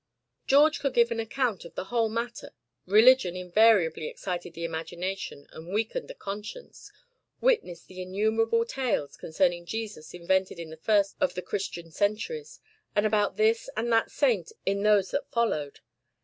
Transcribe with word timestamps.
George 0.47 0.79
could 0.79 0.95
give 0.95 1.11
account 1.11 1.63
of 1.63 1.75
the 1.75 1.83
whole 1.93 2.09
matter: 2.09 2.55
religion 2.87 3.35
invariably 3.35 4.07
excited 4.07 4.55
the 4.55 4.63
imagination 4.65 5.45
and 5.51 5.71
weakened 5.71 6.07
the 6.07 6.15
conscience; 6.15 6.91
witness 7.39 7.83
the 7.83 8.01
innumerable 8.01 8.65
tales 8.65 9.15
concerning 9.15 9.63
Jesus 9.63 10.15
invented 10.15 10.57
in 10.57 10.71
the 10.71 10.77
first 10.77 11.15
of 11.21 11.35
the 11.35 11.43
Christian 11.43 11.91
centuries, 11.91 12.59
and 12.95 13.05
about 13.05 13.37
this 13.37 13.69
and 13.77 13.93
that 13.93 14.09
saint 14.09 14.51
in 14.65 14.81
those 14.81 15.11
that 15.11 15.29
followed! 15.29 15.81